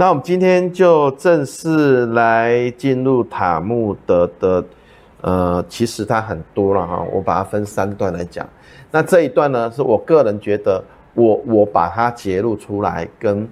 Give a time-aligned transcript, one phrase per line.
[0.00, 4.64] 那我们今天就正式来进入塔木德的，
[5.22, 8.48] 呃，其实它很多了哈，我把它分三段来讲。
[8.92, 10.80] 那这一段呢，是我个人觉得
[11.14, 13.48] 我，我把它节录出来，跟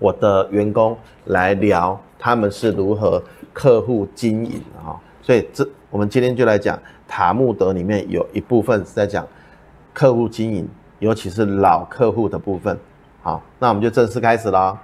[0.00, 3.22] 我的员工来聊，他们是如何
[3.52, 4.98] 客户经营哈。
[5.22, 6.76] 所以这我们今天就来讲
[7.06, 9.24] 塔木德里面有一部分是在讲
[9.92, 10.68] 客户经营，
[10.98, 12.76] 尤其是老客户的部分。
[13.22, 14.76] 好，那我们就正式开始了。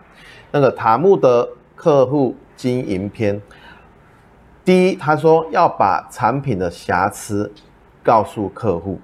[0.50, 3.40] 那个塔木德客户经营篇，
[4.64, 7.52] 第一，他说要把产品的瑕疵
[8.02, 8.98] 告诉客户，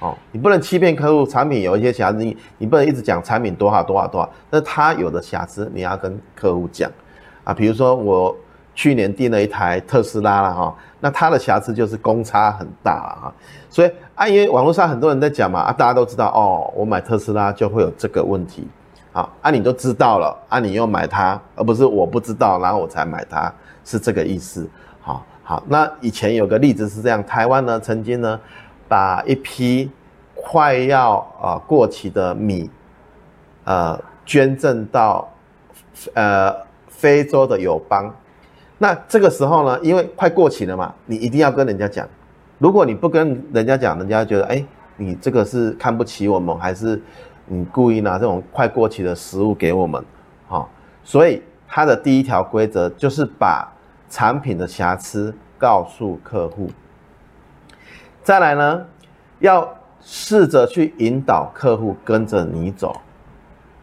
[0.00, 6.90] 哦，你不能欺骗客户，产品有一些瑕疵，你你不能一直讲产品多好多好多好，那他有的瑕疵你要跟客户讲，
[7.44, 8.36] 啊，比如说我
[8.74, 13.32] 去年订了一台特斯拉了哈，那它的瑕疵就是公差很大啊，
[13.70, 18.68] 所以啊，因为网络上很多人在讲嘛，啊，大家都知道哦，我买特斯拉就会有这个问题。
[19.16, 23.50] 好，啊，你都知道了，啊，你又买它，而不是我不知道，然后我才买它，
[23.82, 24.68] 是这个意思。
[25.00, 28.38] 好，好，那以前有个例子是这样，台湾呢曾经呢
[28.86, 29.90] 把一批
[30.34, 32.68] 快要啊过期的米，
[33.64, 35.26] 呃捐赠到
[36.12, 36.54] 呃
[36.86, 38.14] 非洲的友邦，
[38.76, 42.06] 那这个时候呢，因为快过期了嘛，你一定要跟人家讲，
[42.58, 44.62] 如果你不跟人家讲，人家觉得哎，
[44.98, 47.00] 你这个是看不起我们还是？
[47.46, 50.04] 你故意拿这种快过期的食物给我们，
[50.48, 50.68] 哈，
[51.04, 53.72] 所以它的第一条规则就是把
[54.10, 56.68] 产品的瑕疵告诉客户。
[58.22, 58.84] 再来呢，
[59.38, 59.68] 要
[60.00, 62.96] 试着去引导客户跟着你走，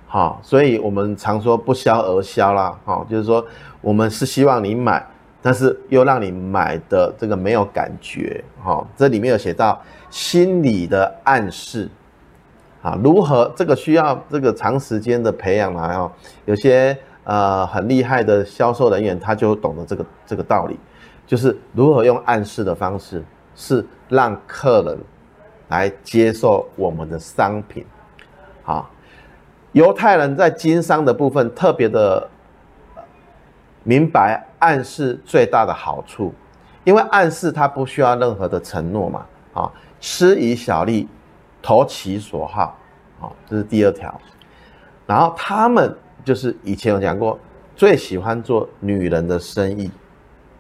[0.08, 3.46] 好，所以我们常说不销而销啦，哈，就是说
[3.80, 5.06] 我们是希望你买，
[5.42, 11.90] 但是又让你买的这个没有感觉，哈，这里面有写到心理的暗示。
[12.84, 15.94] 啊，如何这个需要这个长时间的培养啊？
[15.94, 16.12] 要
[16.44, 20.78] 有些呃很厉害的销售人员，他就懂得这个这个道理，
[21.26, 23.24] 就是如何用暗示的方式，
[23.56, 25.00] 是让客人
[25.70, 27.86] 来接受我们的商品。
[28.64, 28.90] 好，
[29.72, 32.30] 犹太人在经商的部分特别的
[33.84, 36.34] 明白暗示最大的好处，
[36.84, 39.26] 因为暗示他不需要任何的承诺嘛。
[39.54, 39.72] 啊，
[40.02, 41.08] 施以小利。
[41.64, 42.78] 投其所好，
[43.20, 44.14] 好，这是第二条。
[45.08, 47.40] 然后他们就是以前有讲过，
[47.76, 49.90] 最喜欢做女人的生意，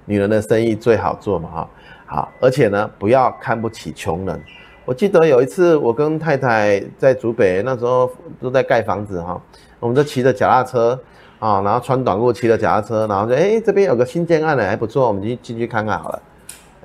[0.05, 1.69] 女人的生意最好做嘛，哈，
[2.05, 4.41] 好，而且呢，不要看不起穷人。
[4.85, 8.09] 我记得有一次，我跟太太在竹北，那时候
[8.39, 9.41] 都在盖房子，哈，
[9.79, 10.97] 我们就骑着脚踏车，
[11.39, 16.21] 啊，然后穿短裤骑着脚踏车，然后就，哎，这边有个新建案呢，还不错，我们就进去看看好了。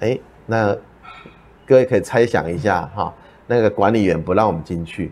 [0.00, 0.76] 哎，那
[1.66, 3.14] 各位可以猜想一下，哈。
[3.48, 5.10] 那个管理员不让我们进去，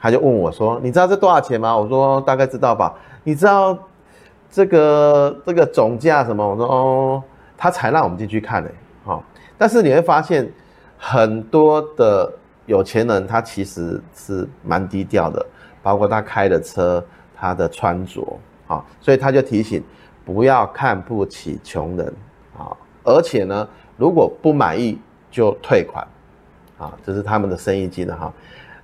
[0.00, 2.92] 他就问我说：“你知道这多少钱吗？”我说：“大概知道吧。”
[3.22, 3.78] 你知道
[4.50, 6.44] 这个这个总价什么？
[6.44, 7.22] 我说：“哦。”
[7.58, 8.68] 他才让我们进去看呢。
[9.02, 9.24] 好，
[9.56, 10.46] 但是你会发现
[10.98, 12.30] 很多的
[12.66, 15.46] 有钱人他其实是蛮低调的，
[15.82, 17.02] 包括他开的车、
[17.34, 19.82] 他的穿着，好，所以他就提醒
[20.22, 22.14] 不要看不起穷人
[22.58, 23.66] 啊，而且呢，
[23.96, 24.98] 如果不满意
[25.30, 26.06] 就退款。
[26.78, 28.30] 啊，这是他们的生意经的哈，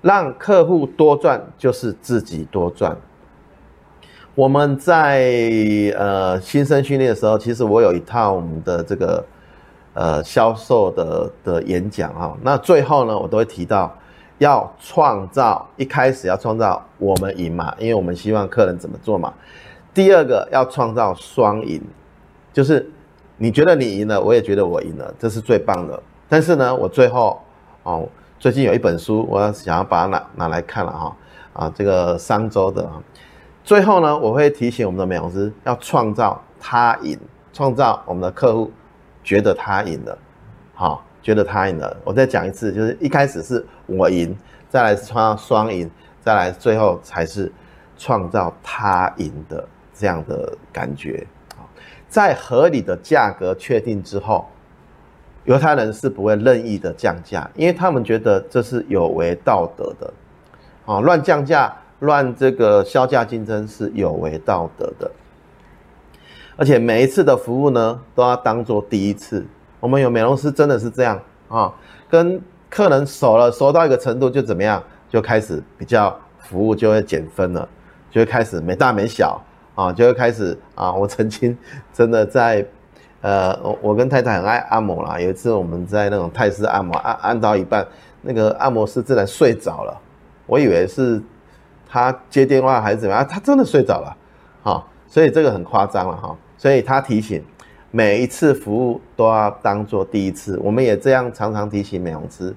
[0.01, 2.97] 让客户多赚就是自己多赚。
[4.35, 5.31] 我们在
[5.95, 9.23] 呃新生训练的时候，其实我有一套我们的这个
[9.93, 13.95] 呃销售的的演讲哈，那最后呢，我都会提到
[14.39, 19.35] 要创造，一开始要创造我们赢嘛，因为我们希望客人怎么做嘛。
[19.93, 21.79] 第二个要创造双赢，
[22.55, 22.91] 就是
[23.37, 26.03] 你觉得你赢了，我也觉得我赢了，这是最棒的。
[26.27, 27.39] 但是呢，我最后。
[27.85, 31.17] 哦，最近有一本书，我要想要把它拿拿来看了哈，
[31.53, 33.03] 啊，这个商周的啊，
[33.65, 37.19] 最后呢，我会提醒我们的美容师要创造他赢，
[37.53, 38.71] 创造我们的客户
[39.25, 40.17] 觉得他赢了，
[40.75, 41.97] 好，觉得他赢了。
[42.05, 44.37] 我再讲一次，就是一开始是我赢，
[44.69, 47.53] 再来是创造双赢，再来最后才是
[47.99, 51.27] 创造他赢的这样的感觉。
[52.09, 54.47] 在合理的价格确定之后。
[55.45, 60.13] 犹太人是不会任意的降价，因为他们觉得这是有违道德的，
[60.87, 65.11] 啊，乱降价、乱这个削价竞争是有违道德的。
[66.57, 69.45] 而且每一次的服务呢，都要当做第一次。
[69.81, 71.75] 我们有美容师真的是这样啊，
[72.09, 72.41] 跟
[72.71, 74.81] 客人熟了，熟到一个程度就怎么样，
[75.11, 77.69] 就开始比较服务就会减分了，
[78.13, 79.43] 就会开始没大没小
[79.75, 81.59] 啊，就会开始啊，我曾经
[81.93, 82.65] 真的在。
[83.23, 85.19] 呃，我我跟太太很爱按摩啦。
[85.19, 87.87] 有一次我们在那种泰式按摩，按按到一半，
[88.21, 89.99] 那个按摩师自然睡着了。
[90.45, 91.23] 我以为是
[91.89, 94.17] 他接电话还是怎么样，他真的睡着了。
[94.63, 96.37] 好，所以这个很夸张了哈。
[96.59, 97.43] 所以他提醒，
[97.91, 100.59] 每一次服务都要当做第一次。
[100.63, 102.55] 我们也这样常常提醒美容师，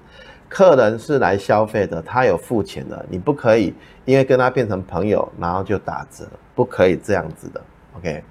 [0.48, 3.74] 客人是来消费的，他有付钱的，你不可以
[4.04, 6.24] 因为跟他变成朋友，然后就打折，
[6.54, 7.60] 不可以这样子的。
[7.96, 8.22] OK，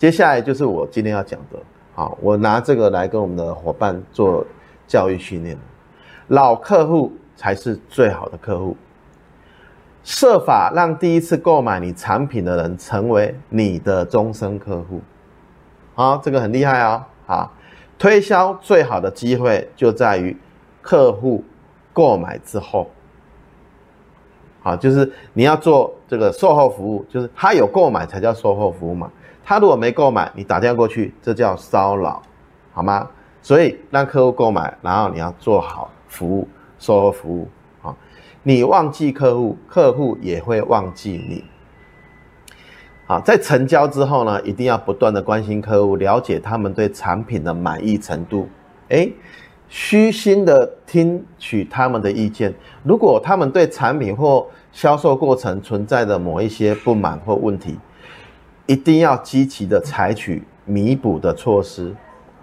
[0.00, 1.58] 接下来就是我今天要讲的。
[1.94, 4.42] 好，我拿这个来跟我们的伙伴做
[4.86, 5.54] 教育训练。
[6.28, 8.74] 老客户才是最好的客户。
[10.02, 15.02] 设法让第一次购买你产品的人成为你的终身客户，
[15.94, 17.04] 好，这个很厉害哦。
[17.26, 17.52] 好，
[17.98, 20.34] 推销最好的机会就在于
[20.80, 21.44] 客户
[21.92, 22.90] 购买之后，
[24.62, 29.12] 好，就是你要做这个售后服务，就是他有购买才叫售后服务嘛。
[29.50, 32.22] 他如果没购买，你打电话过去，这叫骚扰，
[32.72, 33.08] 好吗？
[33.42, 36.46] 所以让客户购买，然后你要做好服务，
[36.78, 37.48] 售后服务
[37.82, 37.92] 啊。
[38.44, 41.44] 你忘记客户，客户也会忘记你。
[43.08, 48.48] 好，在成交之后呢，一定要不断的关心客户，了解他们对产品的满意程度。
[48.90, 49.12] 诶，
[49.68, 52.54] 虚心的听取他们的意见。
[52.84, 57.76] 如果他们对产品或销售过程存在的某一些不满或问题，
[58.70, 61.92] 一定要积极的采取弥补的措施，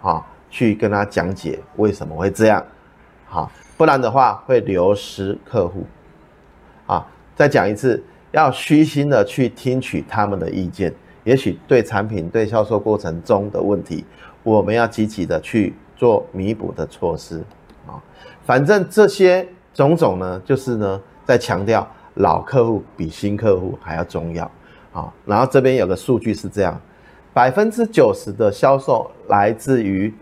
[0.02, 2.62] 啊，去跟他讲解为什么会这样，
[3.26, 3.50] 好。
[3.78, 5.86] 不然的话会流失客户，
[6.86, 10.94] 啊，再讲一次，要虚心的去听取他们的意见，
[11.24, 14.04] 也许对产品、对销售过程中的问题，
[14.44, 17.42] 我们要积极的去做弥补的措施，
[17.86, 18.04] 啊，
[18.44, 24.52] 反正这些种种呢，就是呢，在强调老客户比新客户还要重要，
[24.98, 26.82] 啊，然后这边有个数据是这样，
[27.34, 30.14] 百分之九十的销售来自于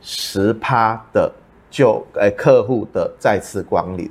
[0.00, 1.30] 十趴的。
[1.70, 4.08] 就诶，客户的再次光临，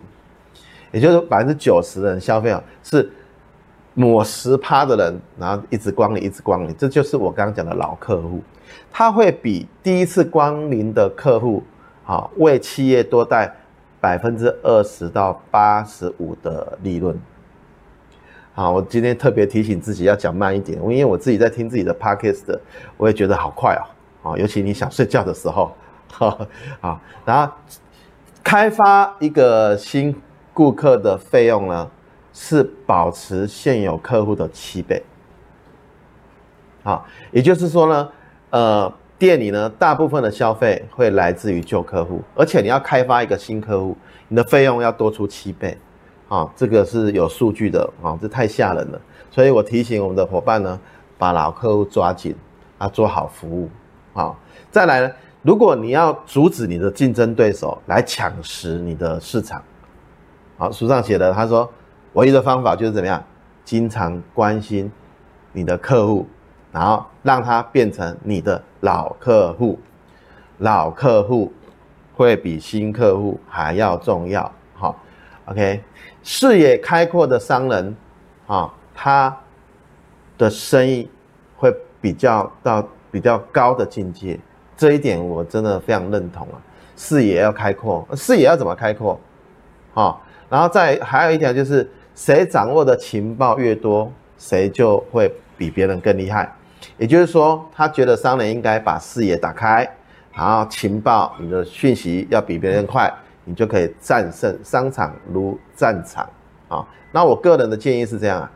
[0.92, 3.10] 也就是百分之九十的人消费啊，是
[3.94, 8.42] 抹十趴的人，然后一直光临，一直光临，这就是我刚刚讲的老客户，
[8.92, 11.64] 他会比第一次光临的客户，
[12.04, 13.50] 好为企业多带
[14.02, 17.18] 百分之二十到八十五的利润。
[18.56, 22.56] 好，我今天特别提醒自己要讲慢一点，因为我自己在听自己的 podcast，
[22.98, 23.76] 我也觉得好快
[24.22, 25.72] 哦，啊，尤其你想睡觉的时候。
[26.14, 26.48] 好，
[26.80, 27.52] 好，然后
[28.44, 30.16] 开发一个新
[30.54, 31.90] 顾客的费用呢，
[32.32, 35.02] 是保持现有客户的七倍。
[36.84, 38.10] 好，也就是说呢，
[38.52, 43.98] 呃，店里呢，大部分的消费会来自于旧客户，而且你要开发一个新客户，
[44.28, 45.76] 你的费用要多出七倍。
[46.34, 49.00] 啊，这个是有数据的啊，这太吓人了。
[49.30, 50.80] 所以我提醒我们的伙伴呢，
[51.18, 52.36] 把老客户抓紧
[52.80, 53.70] 啊，做好服务。
[54.14, 54.36] 啊，
[54.72, 55.12] 再来呢。
[55.44, 59.62] 如果你要阻止你的竞争对手来抢食你的市场，
[60.58, 61.70] 好，书上写的，他说，
[62.14, 63.22] 唯一的方法就是怎么样，
[63.66, 64.90] 经常关心
[65.52, 66.26] 你的客户，
[66.72, 69.78] 然后让他变成你的老客户，
[70.60, 71.52] 老客户
[72.16, 74.50] 会比新客户还要重要。
[74.74, 74.96] 好
[75.46, 75.84] ，OK，
[76.24, 77.96] 视野开阔的商人，
[78.48, 79.38] 啊，他
[80.38, 81.10] 的生意
[81.58, 81.72] 会
[82.02, 84.40] 比较到比较高的境界。
[84.76, 86.58] 这一点我真的非常认同啊，
[86.96, 89.20] 视野要开阔，视野要怎么开阔？
[89.94, 90.18] 啊，
[90.50, 96.52] 然后再还有一点就是，谁掌握的情报越多，谁就会比别人更厉害。
[96.98, 99.88] 也就是说，他觉得商人应该把视野打开，
[100.34, 103.14] 然后情报你的讯息要比别人快，
[103.46, 106.30] 你就可以战胜商场如战场
[106.68, 106.86] 啊。
[107.12, 108.52] 那我个人的建议是这样啊，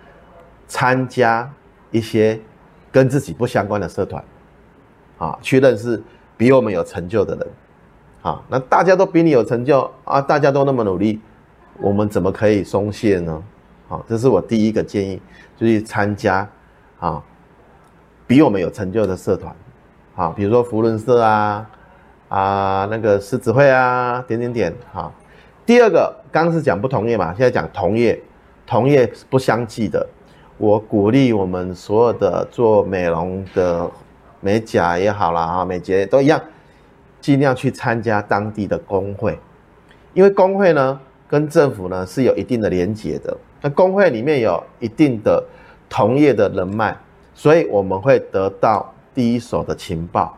[0.67, 1.49] 参加
[1.91, 2.39] 一些
[2.91, 4.23] 跟自己不相关的社团。
[5.19, 5.99] 啊，去认识
[6.37, 7.47] 比我们有成就的人，
[8.21, 11.19] 啊，那大家都比你有成就啊，大家都那么努力，
[11.79, 13.43] 我们怎么可以松懈呢？
[13.87, 15.19] 好，这是我第一个建议，
[15.57, 16.47] 就去参加
[16.99, 17.19] 啊，
[18.27, 19.55] 比我们有成就的社团，
[20.15, 21.67] 啊，比如说福伦社啊，
[22.29, 25.11] 啊，那个狮子会啊，点点点，哈。
[25.65, 28.21] 第二个，刚是讲不同业嘛，现在讲同业，
[28.65, 30.07] 同业是不相济的，
[30.57, 33.89] 我鼓励我们所有的做美容的。
[34.39, 36.39] 美甲也好啦，啊，美睫都一样，
[37.19, 39.37] 尽量去参加当地的工会，
[40.13, 43.35] 因为工会呢跟政府呢是有一定的连结的。
[43.61, 45.43] 那工会里面有一定的
[45.89, 46.95] 同业的人脉，
[47.33, 50.37] 所以我们会得到第一手的情报。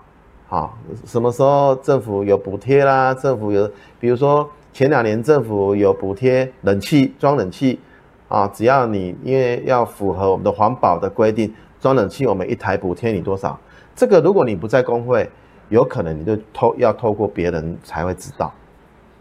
[0.49, 0.75] 好，
[1.05, 3.13] 什么时候政府有补贴啦？
[3.13, 7.79] 政府有，比如说前两年政府有补贴冷气装冷气
[8.27, 13.59] 啊，只要你因为要符合我们的环保的规定，装冷气我们一台补贴你多少？
[13.95, 15.29] 这个如果你不在工会，
[15.69, 18.51] 有可能你就透要透过别人才会知道，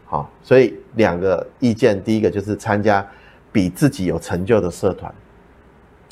[0.07, 3.07] 好，所以两个意见，第一个就是参加
[3.53, 5.15] 比自己有成就的社团，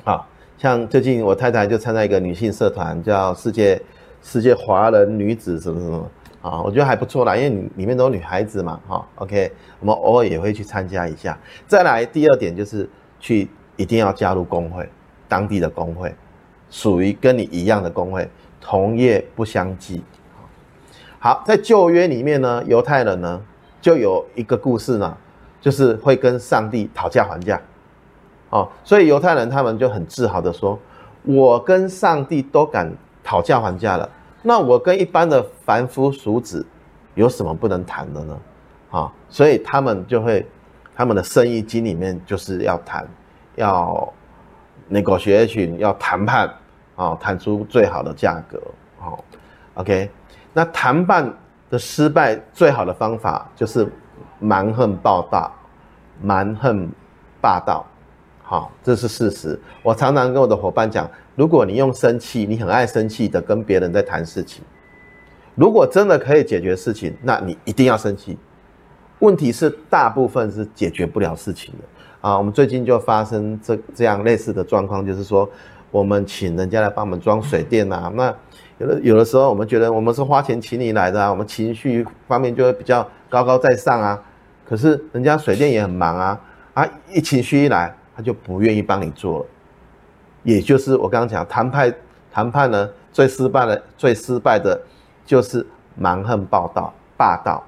[0.04, 0.26] 啊，
[0.58, 3.80] 像最近我太太就参加一个女性社团，叫世界
[4.23, 6.11] 世界华人女子什么什么
[6.42, 11.37] 啊，我觉得还不错啦，因为里面都是女孩子嘛，哈，OK，我们偶尔也会去参加一下。
[11.66, 14.88] 再来第二点就是去一定要加入工会，
[15.28, 16.14] 当地的工会，
[16.70, 18.28] 属于跟你一样的工会，
[18.61, 20.02] 同业不相忌。
[21.18, 23.42] 好，在旧约里面呢，犹太人呢
[23.80, 25.16] 就有一个故事呢，
[25.61, 27.61] 就是会跟上帝讨价还价。
[28.50, 30.78] 哦，所以犹太人他们就很自豪的说
[31.25, 32.88] ：“我跟上帝都敢
[33.26, 34.09] 讨价还价了，
[34.40, 36.64] 那我跟一般的凡夫俗子
[37.16, 38.38] 有什么不能谈的呢？”
[38.92, 40.47] 啊，所以他们就会，
[40.95, 43.04] 他们的生意经里面就是要谈，
[43.56, 44.11] 要
[44.88, 46.49] negotiation，要谈判，
[46.95, 48.62] 啊，谈出最好的价格。
[49.00, 49.25] 好
[49.75, 50.09] ，OK，
[50.52, 51.30] 那谈判
[51.68, 53.92] 的失败最好的方法就是
[54.38, 55.50] 蛮横暴大，
[56.23, 56.88] 蛮横
[57.40, 57.85] 霸道。
[58.45, 59.61] 好，这是事实。
[59.83, 64.64] 我常常跟我的伙伴讲，如果你用生气，你很爱生气的跟别人在谈事情，
[65.55, 68.37] 如果真的可以解决事情，那你一定要生气。
[69.19, 72.38] 问题是大部分是解决不了事情的啊。
[72.38, 75.49] 我们最近就发生这这样类似的状况，就是说
[75.90, 78.35] 我们请人家来帮我们装水电啊，那
[78.78, 84.23] 有的有的时候我们觉得我们是花钱请你来的啊，我们情绪方面就会比较高高在上啊。
[84.64, 86.40] 可是人家水电也很忙啊，
[86.73, 87.95] 啊，一情绪一来。
[88.16, 89.47] 他就不愿意帮你做了，
[90.47, 91.93] 也就是我刚刚讲谈判，
[92.33, 94.81] 谈判呢最失败的最失败的，
[95.25, 97.61] 就是蛮横暴道霸道。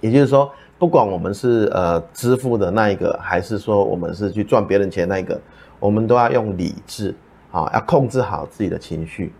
[0.00, 5.38] 也就是说，不管我们是呃支付的那一个，还是说我们是去赚别人钱那一个，
[5.80, 7.12] 我们都要用理智
[7.50, 9.32] 啊，要控制好自己的情绪，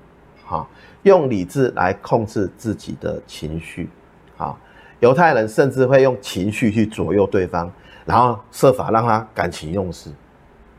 [0.48, 0.66] 啊，
[1.04, 3.88] 用理智来控制自己的情绪。
[4.36, 4.56] 啊，
[4.98, 7.70] 犹太人甚至会用情绪去左右对方。
[8.06, 10.10] 然后设法让他感情用事，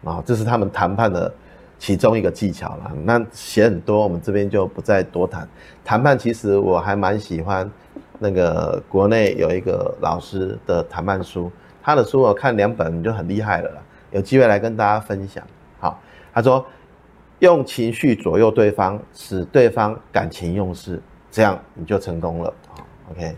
[0.04, 1.34] 啊，这是他们谈判的
[1.82, 2.92] 其中一个技巧了。
[3.06, 5.50] 那写很多，我们这边就不再多谈。
[5.84, 7.68] 谈判其实我还蛮喜欢
[8.20, 13.82] 那个国内有一个老师的谈判书，他的书我看两本就很厉害了啦。
[14.12, 15.44] 有机会来跟大家分享。
[15.80, 16.00] 好，
[16.32, 16.64] 他说
[17.40, 22.54] 用情绪左右对方，使对方感情用事，这样你就成功了。
[23.10, 23.36] OK，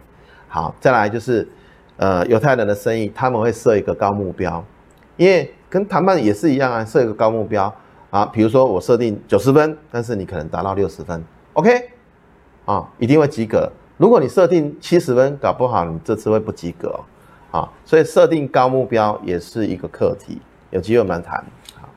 [0.50, 1.47] 好，再来就是。
[1.95, 4.65] 呃，犹太人的生意，他们会设一个高目标，
[5.15, 7.73] 因为跟谈判也是一样啊，设一个高目标
[8.13, 11.20] 啊，比如说我设定九十分，但是你可能达到六十分
[11.53, 11.89] ，OK，
[12.65, 13.67] 啊，一定会及格。
[13.98, 16.89] 如果你设定七十分，搞不好你这次会不及格
[17.51, 20.39] 哦，啊，所以设定高目标也是一个课题，
[20.70, 21.43] 有机会我们谈。
[21.74, 21.89] 好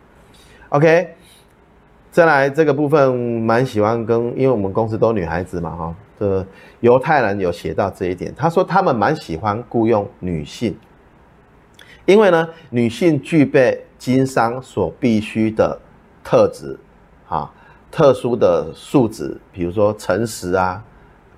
[0.70, 1.14] ，OK，
[2.10, 5.94] 再来这个部分蛮喜欢跟，因为我们公司都女孩子嘛，哈。
[6.18, 6.46] 的
[6.80, 10.74] 犹太人有写到这一点，他说他们蛮喜欢雇佣女性，
[12.06, 15.78] 因为呢，女性具备经商所必须的
[16.26, 16.76] 特质，
[17.28, 17.48] 啊，
[17.88, 20.82] 特殊的素质，比如说诚实啊，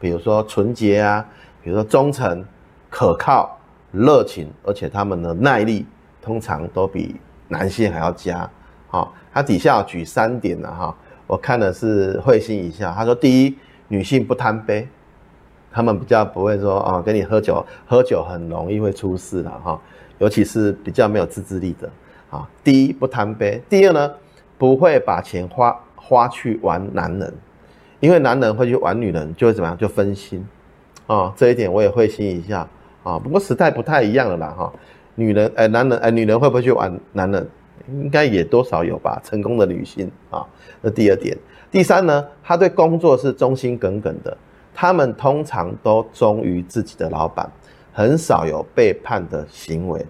[0.01, 1.23] 比如说纯洁啊，
[1.63, 2.43] 比如说忠诚、
[2.89, 3.59] 可靠、
[3.93, 5.85] 热情，而且他们的耐力
[6.23, 7.17] 通常都比
[7.49, 8.49] 男性还要佳。
[8.89, 12.91] 好，他底下举三点呢，哈，我看的是会心一笑。
[12.97, 13.55] 他说第一。
[13.91, 14.87] 女性不贪杯，
[15.73, 19.81] 他们比较不会说啊，跟你喝酒，喝酒很容易会出事的哈，
[20.19, 21.91] 尤其是比较没有自制力的
[22.29, 22.47] 啊。
[22.63, 24.13] 第一不贪杯，第二呢，
[24.59, 27.33] 不会把钱花花去玩男人，
[28.01, 30.45] 因为男人会去玩女人，就会怎么样，就分心
[31.07, 31.33] 啊。
[31.37, 32.69] 这一点我也会心一下
[33.05, 33.19] 啊。
[33.19, 34.73] 不过时代不太一样了啦哈，
[35.15, 37.49] 女人哎，男人哎，女人会不会去玩男人？
[37.89, 39.19] 应该也多少有吧。
[39.25, 40.45] 成功的女性啊，
[40.83, 41.35] 这第二点。
[41.71, 44.37] 第三呢，他对工作是忠心耿耿的，
[44.75, 47.51] 他们通常都忠于自己的老板，
[47.93, 50.05] 很少有背叛的行为。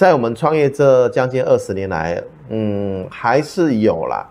[0.00, 4.26] 在我们创业这将近二十年来，嗯，还是有啦，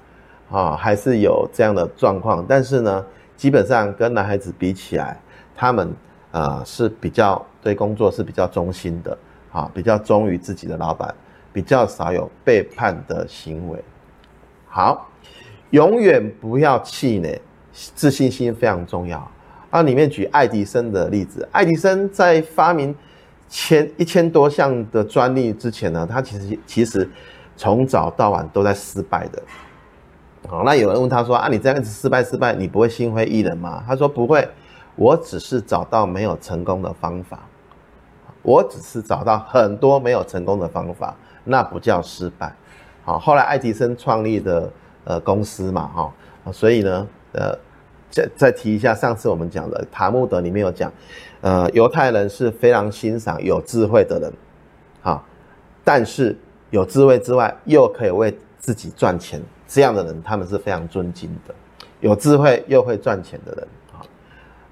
[0.49, 2.43] 啊，还是有这样的状况。
[2.49, 3.05] 但是呢，
[3.37, 5.15] 基本上跟男孩子比起来，
[5.55, 5.93] 他们
[6.31, 9.15] 啊是比较对工作是比较忠心的，
[9.51, 11.13] 啊，比较忠于自己的老板，
[11.53, 13.77] 比较少有背叛的行为。
[14.67, 15.07] 好。
[15.69, 17.39] 永远不要气馁，
[17.71, 19.31] 自信心非常重要。
[19.69, 22.95] 啊，里面举爱迪生的例子，爱迪生在发明
[23.49, 27.09] 千一千多项的专利之前呢，他其实其实
[27.57, 29.41] 从早到晚都在失败的。
[30.47, 34.47] 好，那有人问他说：“啊，你这样子失败失败，你不会心灰意冷吗？”他说：“不会，
[34.95, 37.39] 我只是找到没有成功的方法，
[38.43, 42.55] 我只是找到很多没有成功的方法，那不叫失败。”
[43.03, 44.71] 好，后来爱迪生创立的。
[45.05, 46.13] 呃，公司嘛，哈，
[46.51, 47.57] 所以呢，呃，
[48.09, 50.91] 再再提一下，上次我们讲的塔木德里面有讲，
[51.41, 54.33] 呃，犹太人是非常欣赏有智慧的人，
[55.01, 55.23] 哈，
[55.83, 56.35] 但是
[56.71, 61.53] 有智慧之外，又可以为自己赚钱，这样的人他们是非常尊敬的，
[61.99, 64.01] 有智慧又会赚钱的人啊。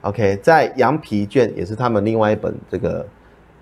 [0.02, 3.06] OK，在羊皮卷也是他们另外一本这个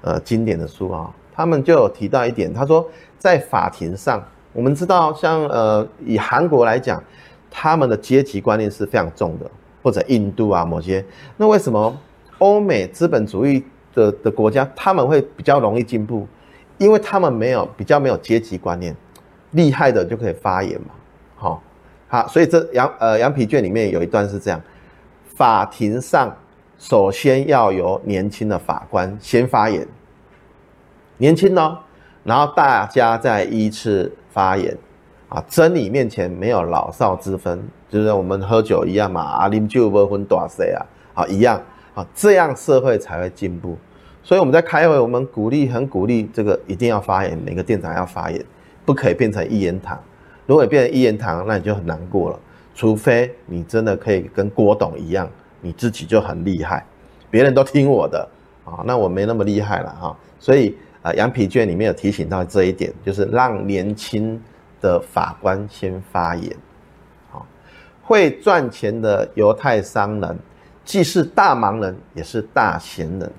[0.02, 7.04] 呃经典的书啊，他们就有提到一点，他说在法庭上，我们知道像呃以韩国来讲，
[7.52, 9.50] 他们的阶级观念是非常重的，
[9.86, 11.06] 或者印度啊某些，
[11.38, 11.96] 那为什么
[12.40, 13.64] 欧美资本主义
[13.94, 16.28] 的的国家他们会比较容易进步？
[16.80, 18.96] 因为他们没有比较没有阶级观念，
[19.52, 20.88] 厉害的就可以发言嘛，
[21.36, 21.62] 好，
[22.08, 24.60] 好，所以这羊呃羊皮卷里面有一段是这样，
[25.36, 26.36] 法庭上
[26.80, 29.88] 首先要由年轻的法官先发言，
[31.18, 31.78] 年轻呢，
[32.24, 34.76] 然后大家再依次发言，
[35.30, 37.64] 啊，真理面前没有老少之分，
[37.96, 40.84] 就是我们喝酒一样嘛，啊，啉酒不分大小啊，
[41.14, 41.62] 啊，一样，
[41.94, 43.78] 啊，这样社会才会进步。
[44.22, 48.44] 所以我们在开会，我们鼓励，很鼓励这个一定要发言，每个店长要发言，
[48.84, 49.98] 不可以变成一言堂。
[50.46, 52.40] 如果你变成一言堂，那你就很难过了。
[52.74, 55.30] 除非你真的可以跟郭董一样，
[55.62, 56.86] 你自己就很厉害，
[57.30, 58.28] 别人都听我的
[58.66, 60.18] 啊，那我没那么厉害了哈。
[60.38, 64.38] 所以啊，羊皮卷里面有提醒到这一点，就是让年轻
[64.82, 66.54] 的法官先发言。
[68.08, 70.38] 会赚钱的犹太商人，
[70.84, 73.32] 既是大忙人，也是大闲人。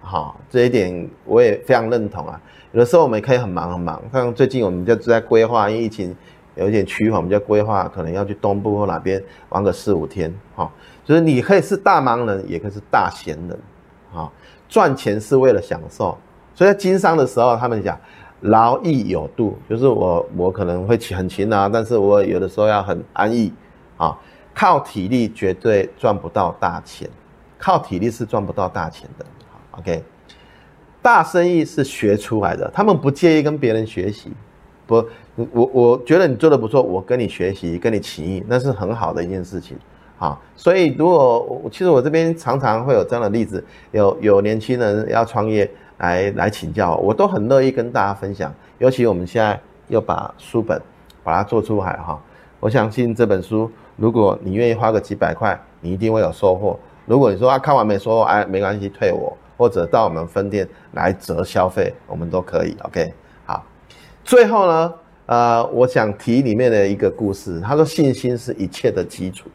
[0.00, 2.40] 好，这一点我也非常认同啊。
[2.70, 6.14] 有的时候我们也可以很忙很忙，像最近我们就在规划，因为疫情
[6.54, 10.32] 有一点趋缓，我们就规划可能要去东部或哪边玩个四五天。
[10.54, 10.70] 哈，
[11.04, 13.58] 就是你可以是大忙人，也可以是大闲人。
[14.12, 14.30] 哈，
[14.68, 16.16] 赚钱是为了享受，
[16.54, 17.98] 所以在经商的时候，他们讲
[18.42, 23.52] 劳逸有度，就是我我可能会很勤啊，但是我有的时候要很安逸。
[24.04, 24.18] 啊，
[24.54, 27.08] 靠体力绝对赚不到大钱，
[27.58, 29.24] 靠体力是赚不到大钱的。
[29.72, 30.04] OK，
[31.00, 34.30] 大生意是学出来的，他们不介意跟别人学习，
[34.86, 35.04] 不，
[35.52, 39.76] 我我觉得你做的不错，我跟你学习，跟你请益，那是很好的一件事情，
[40.18, 50.80] 啊，所以如果其实我这边常常会有这样的例子，有有年轻人要创业来来请教，我都很乐意跟大家分享，尤其我们现在又把书本
[51.24, 52.22] 把它做出来哈，
[52.60, 56.78] 我相信这本书，如果你愿意花个几百块，你一定会有收获。
[57.06, 59.36] 如果你说啊看完没收获，哎没关系，退我。
[59.56, 62.76] 或者到我们分店来折消费，我们都可以。
[62.82, 63.14] OK，
[63.46, 63.64] 好。
[64.24, 64.92] 最后呢，
[65.26, 67.60] 呃，我想提里面的一个故事。
[67.60, 69.48] 他说，信心是一切的基础。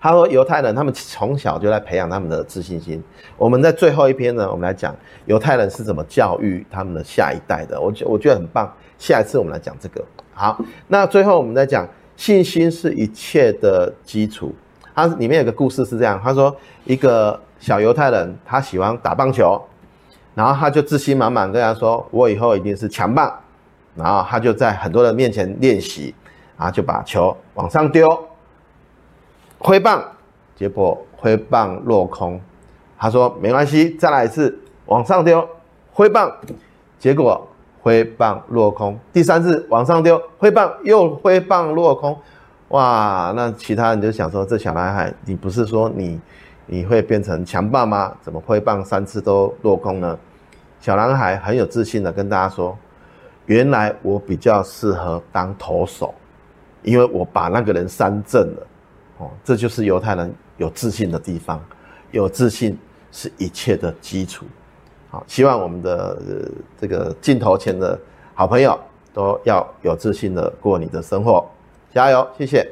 [0.00, 3.00] 他说，犹太人他们从小就在培养他们的自信心。
[3.36, 4.92] 我们在最后一篇呢，我们来讲
[5.26, 7.80] 犹太人是怎么教育他们的下一代的。
[7.80, 8.70] 我觉我觉得很棒。
[8.98, 10.04] 下一次我们来讲这个。
[10.32, 14.54] 好，那最后我们再讲信心是一切的基础。
[14.94, 17.40] 它里面有个故事是这样，他说一个。
[17.60, 19.58] 小犹太人，他喜欢打棒球，
[20.34, 23.34] 然后他就自信满满跟他说：“我以后一定是强棒。”
[23.96, 26.14] 然后他就在很多人面前练习，
[26.58, 28.28] 然后就把球往上丢，
[29.56, 30.04] 挥棒，
[30.54, 32.38] 结果挥棒落空。
[32.98, 35.48] 他说：“没关系，再来一次，往上丢，
[35.90, 36.30] 挥棒，
[36.98, 37.48] 结果
[37.84, 38.98] 挥棒落空。
[39.12, 42.18] 第三次往上丢，挥棒又挥棒落空。
[42.68, 43.30] 哇！
[43.36, 46.18] 那其他人就想说：这小男孩，你不是说你？”
[46.66, 48.16] 你会变成强棒吗？
[48.22, 50.18] 怎么挥棒三次都落空呢？
[50.80, 52.74] 小男孩很有自信的跟大家说
[53.44, 56.14] ：“原来我比较适合当投手，
[56.82, 58.66] 因为我把那个人三振了。”
[59.20, 61.62] 哦，这就是犹太人有自信的地方。
[62.12, 62.78] 有自信
[63.12, 64.46] 是一切的基础。
[65.14, 66.18] 好，希望我们的
[66.80, 67.96] 这个镜头前的
[68.34, 68.76] 好朋友
[69.12, 71.48] 都要有自信的过你的生活。
[71.92, 72.68] 加油，谢谢。